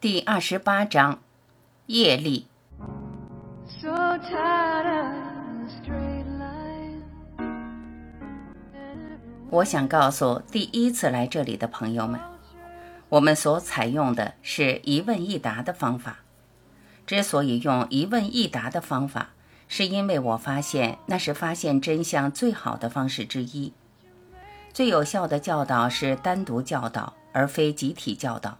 [0.00, 1.18] 第二十八章，
[1.86, 2.46] 业力。
[9.50, 12.20] 我想告诉第一次来这里的朋友们，
[13.08, 16.18] 我们所采用的是一问一答的方法。
[17.04, 19.30] 之所以用一问一答的方法，
[19.66, 23.72] 是因为我发现那是发现真相最好的方式之一。
[24.72, 28.58] 最有效的教导是单独教导，而非集体教导。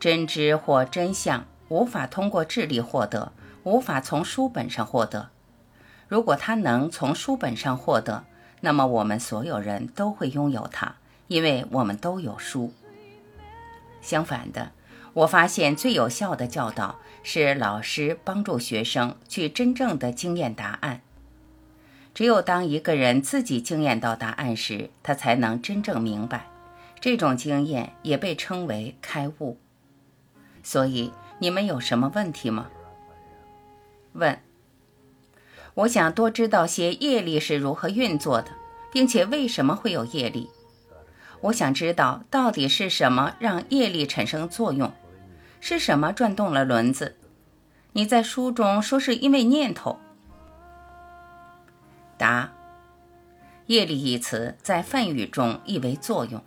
[0.00, 3.32] 真知或真相无法通过智力获得，
[3.64, 5.28] 无法从书本上获得。
[6.08, 8.24] 如果它能从书本上获得，
[8.62, 10.96] 那么我们所有人都会拥有它，
[11.28, 12.72] 因为我们都有书。
[14.00, 14.72] 相反的，
[15.12, 21.02] 我发现最有效的教导是老师帮助学生去真正的经验答案。
[22.14, 26.46] 只有当一个人自己经验到答案时，他才能真正明白。
[27.00, 29.58] 这种经验也被称为开悟。
[30.70, 32.68] 所以，你们有什么问题吗？
[34.12, 34.38] 问。
[35.74, 38.52] 我想多知道些业力是如何运作的，
[38.92, 40.48] 并且为什么会有业力。
[41.40, 44.92] 我想知道到底是什么让业力产生作用，
[45.58, 47.16] 是什么转动了轮子。
[47.94, 49.98] 你在书中说是因为念头。
[52.16, 52.52] 答：
[53.66, 56.40] 业力一词在梵语中意为作用，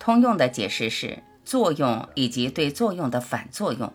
[0.00, 3.90] 通用的解释是作用以及对作用的反作用。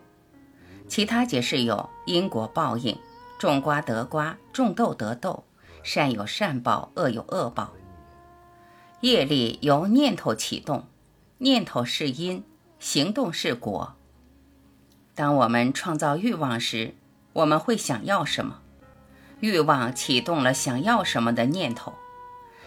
[0.88, 2.98] 其他解释有因果报应。
[3.38, 5.44] 种瓜得瓜，种豆得豆，
[5.84, 7.72] 善有善报，恶有恶报。
[9.02, 10.88] 业力由念头启动，
[11.38, 12.42] 念头是因，
[12.80, 13.94] 行动是果。
[15.14, 16.96] 当我们创造欲望时，
[17.34, 18.58] 我们会想要什么？
[19.38, 21.92] 欲望启动了想要什么的念头，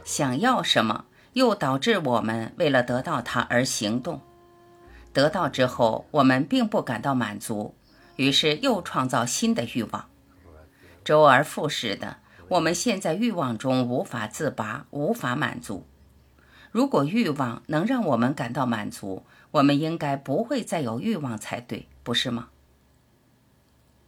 [0.05, 4.21] 想要什么又导致我们为了得到它而行动。
[5.13, 7.75] 得到之后，我们并不感到满足，
[8.16, 10.09] 于是又创造新的欲望。
[11.03, 12.17] 周而复始的，
[12.49, 15.86] 我们陷在欲望中无法自拔，无法满足。
[16.71, 22.49] 如果欲望能让我们感到满足，我们应该不会再有欲望才对，不是吗？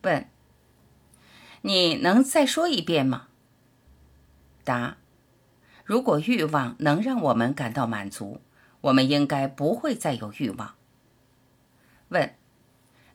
[0.04, 0.28] 问：
[1.62, 3.28] 你能再说一遍吗？
[4.64, 4.98] 答：
[5.84, 8.42] 如果欲望能让我们感到满足，
[8.82, 10.76] 我们应该不会再有欲望。
[12.10, 12.36] 问：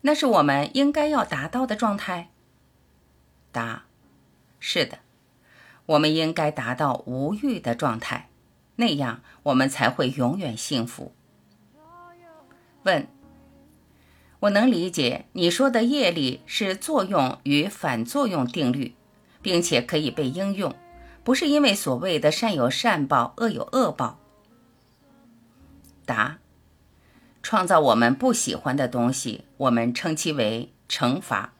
[0.01, 2.31] 那是我们应该要达到的状态？
[3.51, 3.85] 答：
[4.59, 4.99] 是的，
[5.85, 8.29] 我们应该达到无欲的状态，
[8.75, 11.13] 那样我们才会永远幸福。
[12.83, 13.07] 问：
[14.41, 18.95] 我能理解你说的业力是作用与反作用定律，
[19.41, 20.75] 并且可以被应用，
[21.23, 24.19] 不是因为所谓的善有善报，恶有恶报。
[26.05, 26.37] 答：
[27.45, 31.51] 创造我们不喜欢的东西，我们称其为惩罚；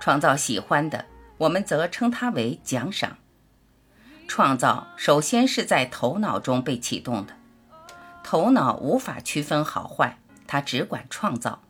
[0.00, 1.04] 创造喜欢的。
[1.36, 3.18] 我们则称它为奖赏。
[4.26, 7.34] 创造首先是在头脑中被启动的，
[8.24, 11.60] 头脑无法区分好坏，它只管创造。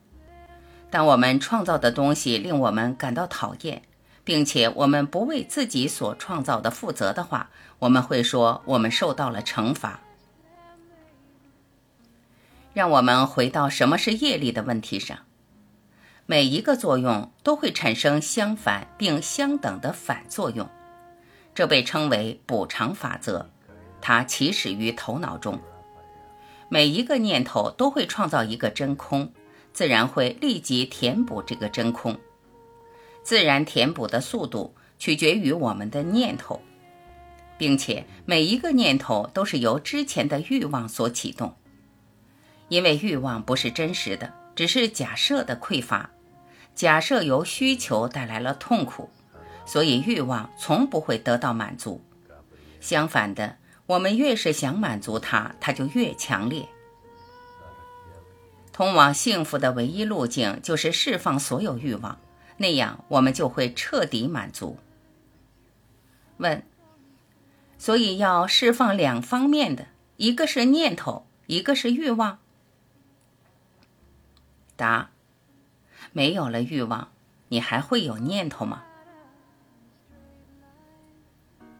[0.88, 3.82] 当我们创造的东西令我们感到讨厌，
[4.22, 9.98] 并且我们不为自己所创造的负责的话，我们会说我们受到了惩罚。
[12.78, 15.18] 让我们回到什么是业力的问题上。
[16.26, 20.70] 每一个作用都会产生相反并相等的反作用，
[21.56, 23.50] 这被称为补偿法则。
[24.00, 25.58] 它起始于头脑中。
[26.68, 29.32] 每一个念头都会创造一个真空，
[29.72, 32.16] 自然会立即填补这个真空。
[33.24, 36.62] 自然填补的速度取决于我们的念头，
[37.56, 41.56] 并且每一个念头都是由之前的欲望所启动。
[42.68, 46.10] 因为欲望不是真实的，只是假设的匮乏。
[46.74, 49.10] 假设由需求带来了痛苦，
[49.66, 52.00] 所以欲望从不会得到满足。
[52.80, 53.56] 相反的，
[53.86, 56.68] 我们越是想满足它，它就越强烈。
[58.72, 62.20] 通往幸福的唯一路径就是释放所有欲望，
[62.58, 64.78] 那样我们就会彻底满足。
[66.36, 66.62] 问：
[67.76, 69.86] 所以要释放两方面的，
[70.16, 72.38] 一个是念头，一个是欲望？
[74.78, 75.10] 答。
[76.12, 77.08] 没有了欲望，
[77.48, 78.84] 你还会有念头吗？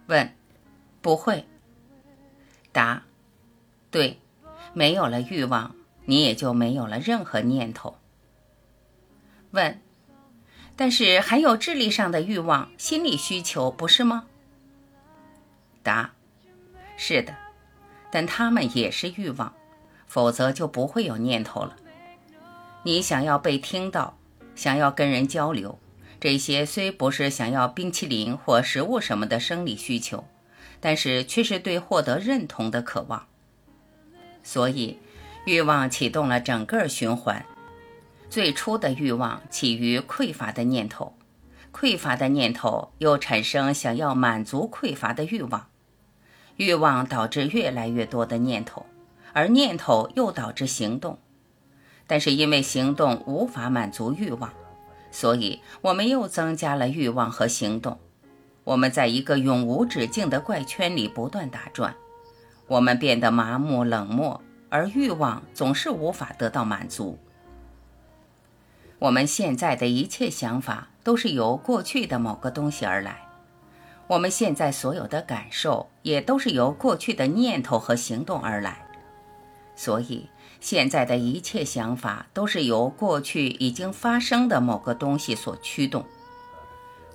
[0.08, 0.34] 问，
[1.00, 1.46] 不会。
[2.72, 3.04] 答，
[3.92, 4.18] 对，
[4.74, 7.96] 没有了欲望，你也就没有了任何念头。
[9.52, 9.80] 问，
[10.74, 14.26] 但是还有智力上的欲望、心理需求，不是吗？
[15.84, 16.12] 答，
[16.96, 17.34] 是的，
[18.10, 19.54] 但他们也是欲望，
[20.06, 21.76] 否则就不会有念头了。
[22.88, 24.16] 你想要被听到，
[24.54, 25.78] 想要跟人交流，
[26.18, 30.24] 这些虽不是想要冰淇淋或食物什么的生理需求，
[30.80, 33.26] 但是却是对获得认同的渴望。
[34.42, 34.98] 所以，
[35.44, 37.44] 欲望启动了整个循环。
[38.30, 41.14] 最初的欲望起于匮乏的念头，
[41.70, 45.68] 匮乏的念头又产生想要满足匮乏的欲望，
[46.56, 48.86] 欲望导致越来越多的念头，
[49.34, 51.18] 而念头又导致行动。
[52.08, 54.52] 但是因为行动无法满足欲望，
[55.12, 57.96] 所以我们又增加了欲望和行动。
[58.64, 61.94] 我们在一个永无止境的怪圈里不断打转，
[62.66, 67.18] 我们变得麻木冷漠，而欲望总是无法得到满足。
[68.98, 73.28] 我们现在的一切想法都是由过去的某个东西而来，
[74.06, 78.86] 我们现在所有的感受也都是由过去的念头和行动而来，
[79.76, 80.28] 所以
[80.60, 86.04] 现在的一切想法都是由过去已经发生的某个东西所驱动，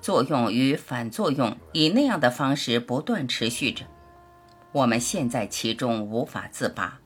[0.01, 3.86] 作用与反作用以那样的方式不断持续着，
[4.72, 7.00] 我们现在其中无法自拔，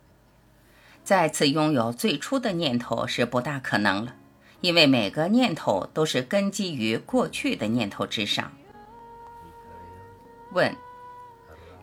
[1.03, 4.15] 再次拥有最初的念头是不大可能了。
[4.61, 8.51] 因为每个念头都是根基于过去的念头之上。
[10.51, 10.75] 问：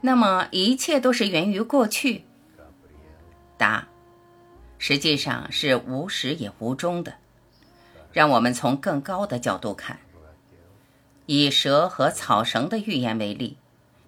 [0.00, 2.24] 那么一切都是源于过去？
[3.56, 3.86] 答：
[4.86, 7.14] 实际上是无始也无终的。
[8.12, 9.98] 让我们从更高的角度看，
[11.24, 13.56] 以蛇和草绳的寓言为例，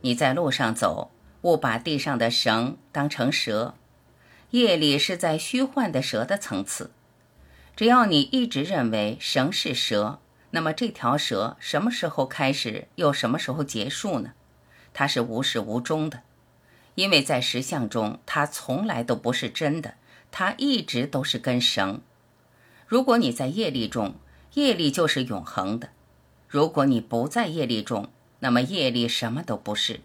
[0.03, 3.75] 你在路上走，误把地上的绳当成蛇，
[4.51, 6.91] 夜里是在虚幻的蛇的层次。
[7.75, 10.21] 只要你一直认为绳是蛇，
[10.51, 14.35] 那么这条蛇什么时候开始，又什么时候结束呢？
[14.93, 16.21] 它是无始无终的，
[16.97, 19.95] 因为在实相中，它从来都不是真的，
[20.39, 22.03] 它一直都是根绳。
[22.87, 24.17] 如果你在业力中，
[24.53, 25.89] 业力就是永恒的；
[26.47, 28.11] 如果你不在业力中，
[28.41, 30.01] 那么业力什么都不是。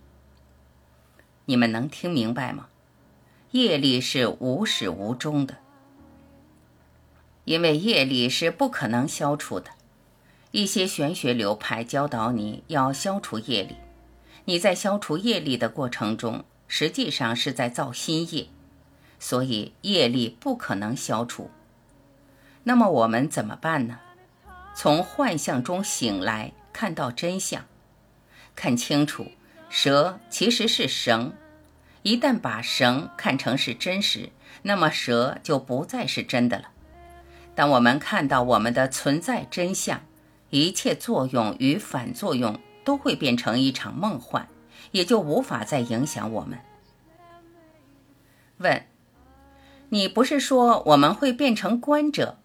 [1.44, 2.70] 你们能听明白吗？
[3.52, 5.58] 业力是无始无终的。
[7.44, 9.72] 因为业力是不可能消除的，
[10.52, 13.76] 一些玄学流派教导你要消除业力，
[14.46, 18.48] 你在消除业力的过程中，实际上是在造新业，
[19.22, 21.52] 所以业力不可能消除。
[22.64, 24.00] 那么我们怎么办呢？
[24.76, 27.66] 从幻象中醒来，看到真相，
[28.56, 29.32] 看清楚，
[29.70, 31.34] 蛇其实是绳，
[32.02, 34.32] 一旦把绳看成是真实，
[34.64, 36.70] 那么蛇就不再是真的了。
[37.54, 40.02] 当我们看到我们的存在真相，
[40.50, 44.48] 一切作用与反作用都会变成一场梦幻，
[44.92, 46.58] 也就无法再影响我们。
[48.58, 48.86] 问：
[49.94, 52.38] 你不是说我们会变成观者？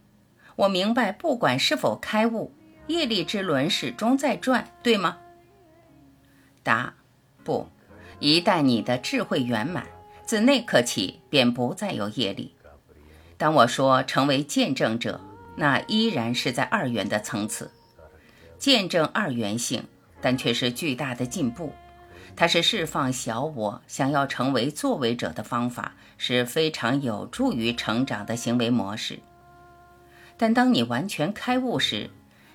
[0.56, 2.52] 我明白，不管是否开悟，
[2.88, 5.18] 业力之轮始终在转，对吗？
[6.64, 6.94] 答：
[7.44, 7.68] 不，
[8.18, 9.86] 一旦你的智慧圆满，
[10.24, 12.52] 自那刻起便不再有业力。
[13.38, 15.20] 当我说成为见证者，
[15.54, 17.70] 那依然是在二元的层次，
[18.58, 19.84] 见证二元性，
[20.20, 21.72] 但却是巨大的进步。
[22.36, 29.18] 它是释放小我想要成为作为者的方法，是非常有助于成长的行为模式。
[30.36, 32.10] 但当你完全开悟时，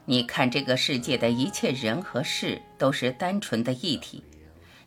[0.06, 4.24] 你看这个世界的一切人和事都是单纯的一体，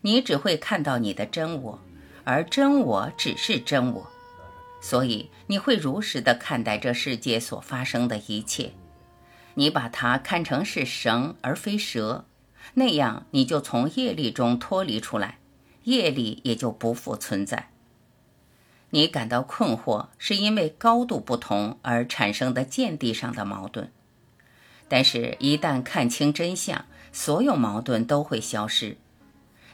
[0.01, 1.81] 你只会看到你的真我，
[2.23, 4.09] 而真我只是真我。
[4.81, 8.71] 所以你会如实的看待这世界所发生的一切，
[9.55, 12.27] 你把它看成是绳而非蛇，
[12.73, 15.38] 那样你就从业力中脱离出来，
[15.83, 17.68] 业力也就不复存在。
[18.90, 23.90] 你感到困惑，是因为高度不同而产生的见地上的矛盾，
[24.88, 28.97] 但是，一旦看清真相，所有矛盾都会消失。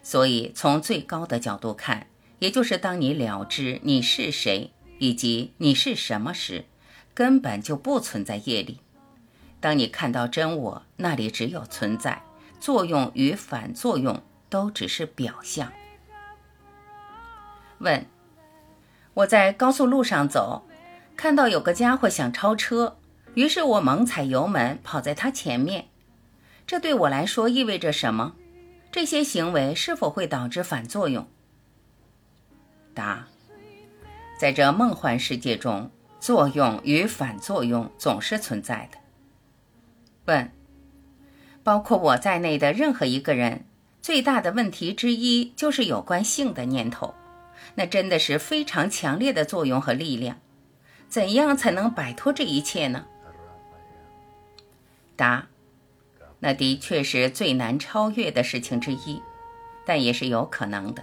[0.03, 2.09] 所以，从最高的角度看，
[2.41, 4.73] 也就是当你了知你是谁。
[5.03, 6.67] 以及你是什么时，
[7.15, 8.81] 根本就不存在业力。
[9.59, 12.23] 当你看到真我，那里只有存在，
[12.61, 15.73] 作用与反作用都只是表象。
[17.79, 18.07] 问：
[19.15, 20.67] 我在高速路上走，
[21.17, 22.99] 看到有个家伙想超车，
[23.35, 25.89] 于是我猛踩油门跑在他前面。
[26.67, 28.37] 这对我来说意味着什么？
[28.93, 31.27] 这些行为是否会导致反作用？
[32.95, 33.27] 答。
[34.39, 38.99] 在这梦幻世界中，作用与反作用总是存在的。
[40.27, 40.51] 问：
[41.63, 43.65] 包括我在内的任何一个人，
[44.01, 47.15] 最大的问题之一就是有关性的念头，
[47.75, 50.39] 那真的是非常强烈的作用和力量。
[51.09, 53.07] 怎样才能摆脱这一切呢？
[55.17, 55.49] 答：
[56.39, 59.21] 那的确是最难超越的事情之一，
[59.85, 61.03] 但也是有可能的。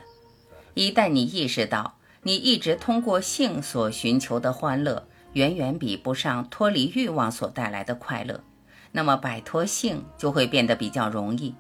[0.73, 8.43] 一旦你意识到你一直通过性所寻求的欢乐，远远比不上脱离欲望所带来的快乐，
[8.97, 11.53] 那么摆脱性就会变得比较容易。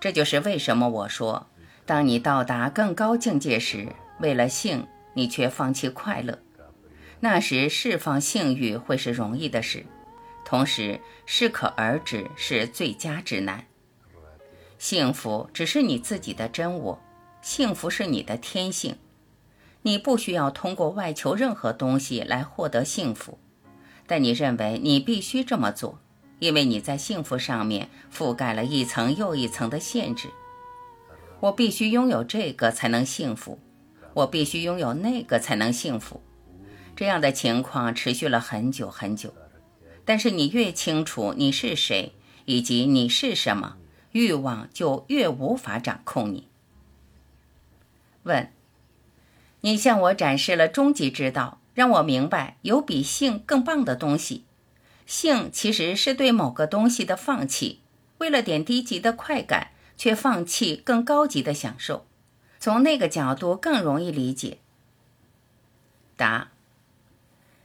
[0.00, 1.48] 这就是为什么我说，
[1.84, 6.38] 当你到达更高境界时，为了性，你却放弃快乐，
[7.20, 9.84] 那时释放性欲会是容易的事，
[10.46, 13.66] 同时适可而止是最佳指南。
[14.78, 16.98] 幸福只是你自己的真我，
[17.42, 18.96] 幸福是你的天性。
[19.82, 23.38] 你不需要通过外求任何东西来获得幸福，
[24.06, 26.00] 但你认为你必须这么做，
[26.38, 30.30] 因为你在幸福上面覆盖了一层又一层的限制。
[31.40, 33.58] 我必须拥有这个才能幸福，
[34.14, 36.22] 我必须拥有那个才能幸福。
[36.94, 39.34] 这样的情况持续了很久很久。
[40.04, 42.14] 但是你越清楚你是谁
[42.46, 43.76] 以及你是什么，
[44.12, 46.48] 欲望就越无法掌控你。
[48.22, 48.50] 问。
[49.62, 54.44] 你向我展示了终极之道，让我明白有比性更棒的东西。
[55.06, 57.80] 性其实是对某个东西的放弃，
[58.18, 62.06] 为了点低级的快感，却放弃更高级的享受。
[62.58, 64.58] 从那个角度更容易理解。
[66.16, 66.50] 答：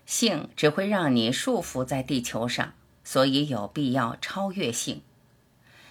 [0.05, 5.01] 性只会让你束缚在地球上，所以有必要超越性。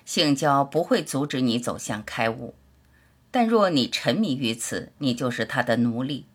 [0.04, 2.54] 性交不会阻止你走向开悟。
[3.32, 6.26] 但若你沉迷于此，你就是他的奴隶，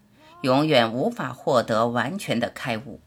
[0.42, 3.00] 永远无法获得完全的开悟。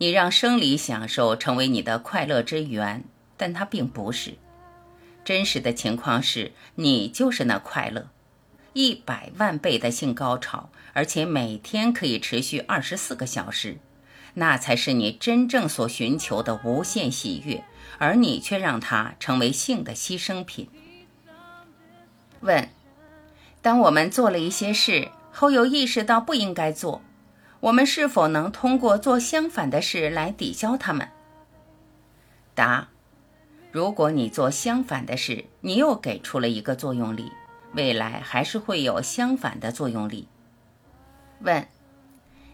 [0.00, 3.04] 你让生理享受成为你的快乐之源，
[3.36, 4.38] 但它并不是。
[5.26, 8.08] 真实的情况是你就是那快乐，
[8.72, 13.76] 一百万倍的性高潮，而且每天可以持续二十四个小时，
[14.32, 17.62] 那才是你真正所寻求的无限喜悦，
[17.98, 20.70] 而你却让它成为性的牺牲品。
[22.40, 22.70] 问。
[23.60, 27.02] 当我们做了一些事后，又意识到不应该做，
[27.60, 31.08] 我们是否能通过做相反的事来抵消它们？
[32.54, 32.88] 答：
[33.70, 37.30] 如果你做相反的事，你又给出了一个作用力，
[37.74, 40.28] 未来还是会有相反的作用力。
[41.40, 41.66] 问：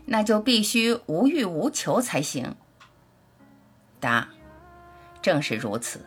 [0.06, 2.56] 那就必须无欲无求才行？
[4.00, 4.28] 答：
[5.22, 6.04] 正是如此。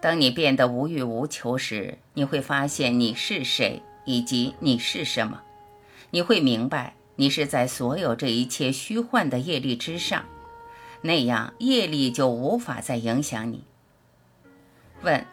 [0.00, 3.82] 当你变得无欲无求时，你会发现你是谁。
[4.06, 5.42] 以及你是什么，
[6.10, 10.24] 你会明白，你是在所有这一切虚幻的业力之上，
[11.02, 13.64] 那样业力就无法再影响你。
[15.02, 15.26] 问：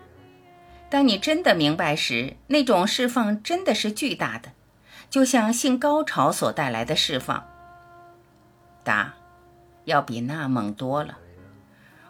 [0.89, 4.51] 当你真的明白时，那种释放真的是巨大的，
[5.09, 7.47] 就像性高潮所带来的释放。
[8.83, 9.13] 答：
[9.85, 11.17] 要比那猛多了。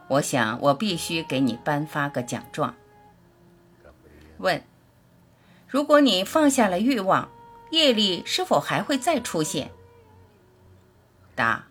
[0.08, 2.74] 我想，我必须给你颁发个奖状。
[4.40, 4.60] 问。
[5.68, 7.30] 如果你放下了欲望，
[7.72, 9.72] 业力是否还会再出现？
[11.36, 11.68] 答：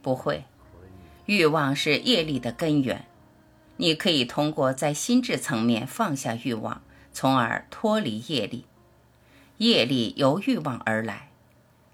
[0.00, 0.44] 不会。
[1.26, 3.06] 欲望是业力的根源。
[3.76, 8.66] 你可以通过在心智层面放下欲望，从而脱离业力。
[9.58, 11.30] 业力由欲望而来，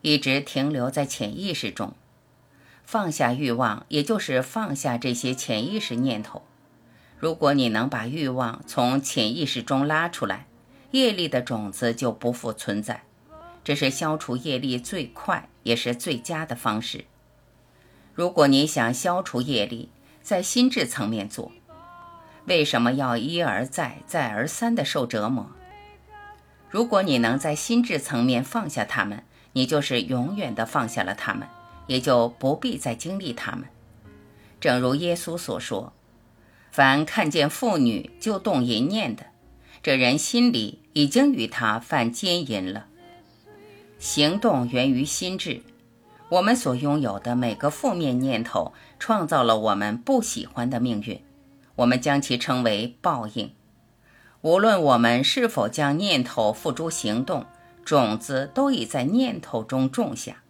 [0.03, 1.95] 一直停留在潜意识中。
[2.85, 6.43] 放下欲望，也就是放下这些潜意识念头。
[7.19, 10.47] 如果你能把欲望从潜意识中拉出来，
[10.93, 13.03] 业力的种子就不复存在，
[13.69, 17.05] 这是消除业力最快也是最佳的方式。
[18.15, 19.91] 如果你想消除业力，
[20.23, 21.53] 在心智层面做，
[22.47, 25.51] 为什么要一而再、再而三的受折磨？
[26.71, 29.23] 如果你能在心智层面放下他们，
[29.53, 31.47] 你就是永远的放下了他们，
[31.87, 33.67] 也就不必再经历他们。
[34.59, 35.93] 正如耶稣所说
[36.73, 39.27] ：“凡看见妇女就动淫念的。”
[39.85, 42.87] 这人心里已经与他犯奸淫了。
[43.99, 45.61] 行动源于心智，
[46.29, 51.21] 我们所拥有的每个负面念头创造了我们不喜欢的命运，
[51.75, 53.53] 我们将其称为报应。
[54.43, 57.45] 无论我们是否将念头付诸行动，
[57.85, 60.43] 种子都已在念头中种下。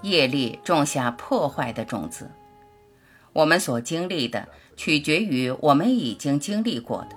[0.00, 2.30] 业力种下破坏的种子，
[3.34, 7.16] 我们所经历的取决于我们已经经历过的。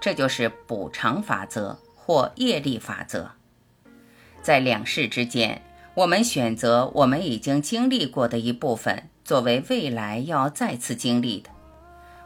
[0.00, 3.37] 这就是补偿法则或业力法则。
[4.48, 5.60] 在两世之间，
[5.92, 11.50] 我们选择我们已经经历过的一部分作为未来要再次经历的。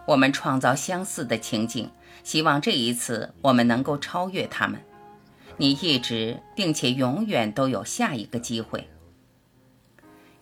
[0.07, 1.91] 我们创造相似的情景，
[2.23, 4.81] 希望这一次我们能够超越他们。
[5.57, 8.89] 你一直并且永远都有下一个机会。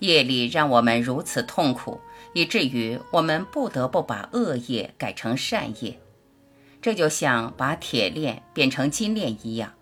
[0.00, 1.98] 业力让我们如此痛苦，
[2.34, 5.98] 以至于我们不得不把恶业改成善业。
[6.82, 9.72] 这就像把铁链变成金链一样。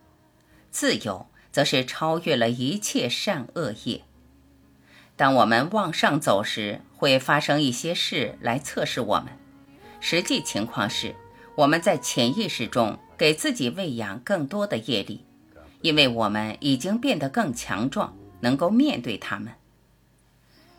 [0.71, 1.27] 自由
[1.59, 4.03] 则是超越了一切善恶业。
[5.17, 9.27] 当我们往上走时，会发生一些事来测试我们。
[9.99, 11.17] 实际情况是，
[11.57, 15.25] 我们在潜意识中给自己喂养更多的业力，
[15.81, 19.55] 因为我们已经变得更强壮，能够面对他们。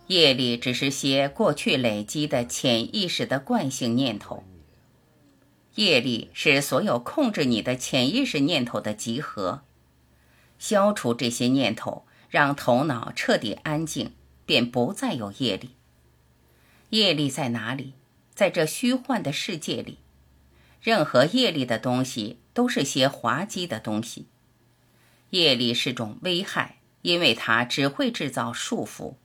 [0.08, 4.46] 业力只是些过去累积的潜意识的惯性念头。
[5.76, 9.64] 业力是所有控制你的潜意识念头的集合。
[10.60, 14.14] 消除这些念头，让头脑彻底安静，
[14.46, 15.72] 便不再有业力。
[16.92, 17.94] 业力在哪里？
[18.36, 19.98] 在这虚幻的世界里，
[20.82, 24.28] 任何业力的东西都是些滑稽的东西。
[25.32, 29.16] 业力是种危害，因为它只会制造束缚。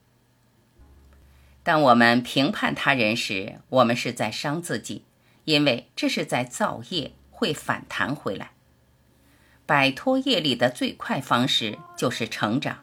[1.63, 5.05] 当我们评判他人时，我们是在伤自己，
[5.45, 8.54] 因为这是在造业，会反弹回来。
[9.67, 12.79] 摆脱业力的最快方式就是成长。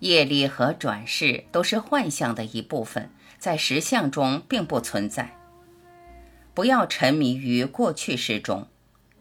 [0.00, 5.36] 业力和转世都是幻象的一部分，在实相中并不存在。
[6.52, 8.68] 不要沉迷于过去式中，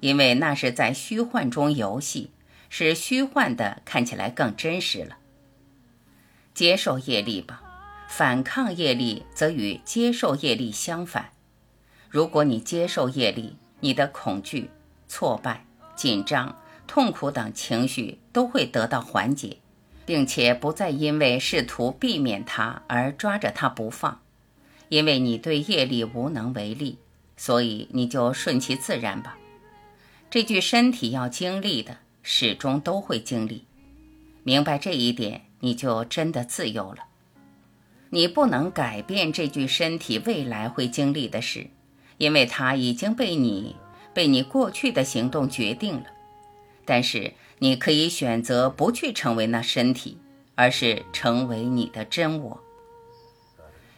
[0.01, 2.31] 因为那是在虚幻中游戏，
[2.69, 5.17] 使虚幻的看起来更真实了。
[6.53, 7.61] 接受业力吧。
[8.09, 11.31] 反抗业力则与接受业力相反。
[12.11, 14.69] 如果你接受业力，你的恐惧、
[15.15, 15.63] 挫败、
[15.95, 19.57] 紧张、痛苦等情绪都会得到缓解，
[20.07, 24.21] 并且不再因为试图避免它而抓着它不放。
[24.89, 26.97] 因为你对业力无能为力，
[27.37, 29.37] 所以你就顺其自然吧。
[30.31, 33.65] 这具身体要经历的，始终都会经历。
[34.41, 37.05] 明白这一点，你就真的自由了。
[38.09, 41.67] 你不能改变这具身体未来会经历的事，
[42.17, 43.75] 因为它已经被你
[44.13, 46.05] 被你过去的行动决定了。
[46.85, 50.17] 但是你可以选择不去成为那身体，
[50.55, 52.59] 而是成为你的真我。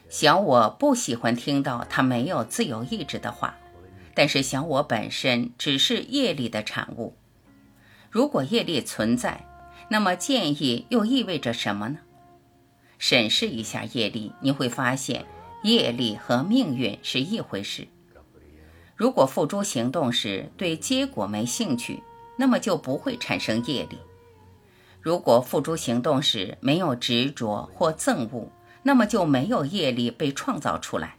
[0.08, 3.58] 小我不喜欢听到他没有自由意志的话，
[4.14, 7.16] 但是小我本身只是业力的产物。
[8.08, 9.44] 如果业力存在，
[9.88, 11.98] 那么建议又意味着什么呢？
[12.98, 15.26] 审视一下业力，你会发现
[15.64, 17.88] 业力和命运是一回事。
[18.96, 22.02] 如果付诸行动时对结果没兴趣，
[22.38, 23.98] 那么就不会产生业力；
[25.02, 28.50] 如果付诸行动时没有执着或憎恶，
[28.84, 31.16] 那么就没有业力被创造出来。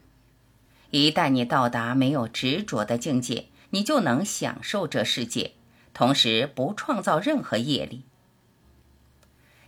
[0.89, 5.51] 一旦你到达没有执着的境界，你就能享受这世界，
[5.93, 8.03] 同时不创造任何业力。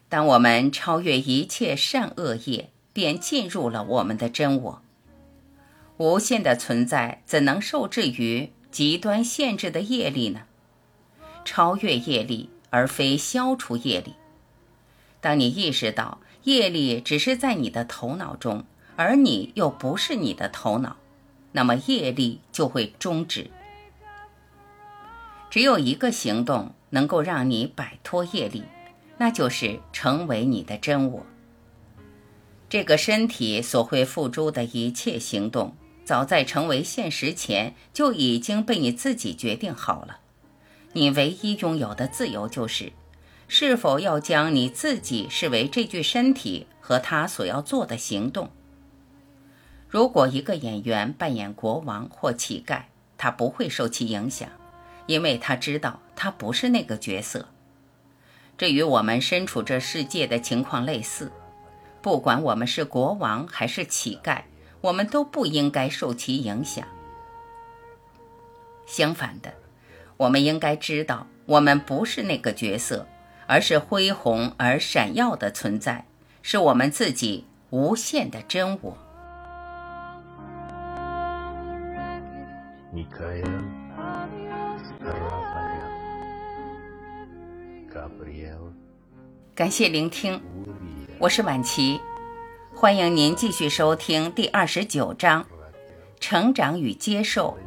[0.07, 4.81] 当我们超越一切善恶业，便进入了我们的真我。
[5.99, 10.43] 无限的存在怎能受制于极端限制的业力呢？
[11.43, 14.15] 超越业力，而非消除业力。
[15.19, 18.63] 当你意识到业力只是在你的头脑中，
[18.95, 20.95] 而你又不是你的头脑，
[21.51, 23.51] 那么业力就会终止。
[25.49, 28.63] 只有一个行动能够让你摆脱业力。
[29.21, 31.25] 那就是成为你的真我。
[32.69, 35.75] 这个身体所会付诸的一切行动，
[36.09, 40.21] 早在成为现实前就已经被你自己决定好了。
[40.93, 42.93] 你唯一拥有的自由就是，
[43.47, 48.49] 是否要将你自己视为这具身体和他所要做的行动。
[49.87, 54.49] 如果一个演员扮演国王或乞丐，他不会受其影响，
[55.05, 57.49] 因为他知道他不是那个角色。
[58.57, 61.31] 这与我们身处这世界的情况类似，
[62.01, 64.41] 不管我们是国王还是乞丐，
[64.81, 66.85] 我们都不应该受其影响。
[68.85, 69.53] 相反的，
[70.17, 73.07] 我们应该知道，我们不是那个角色，
[73.45, 76.05] 而是恢宏而闪耀的存在，
[76.41, 78.97] 是我们自己无限的真我。
[89.53, 90.41] 感谢聆听，
[91.19, 91.99] 我是晚琪，
[92.79, 95.45] 欢迎您继续收听第二十九章：
[96.21, 97.57] 成长与接受。